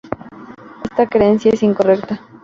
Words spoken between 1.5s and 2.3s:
es incorrecta.